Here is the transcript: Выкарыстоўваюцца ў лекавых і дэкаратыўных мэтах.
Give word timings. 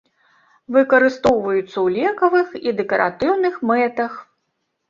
Выкарыстоўваюцца 0.77 1.67
ў 1.67 1.87
лекавых 1.97 2.47
і 2.71 2.73
дэкаратыўных 2.81 3.63
мэтах. 3.75 4.11